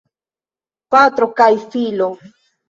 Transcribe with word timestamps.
Patro 0.95 1.27
kaj 1.41 1.51
filo. 1.75 2.09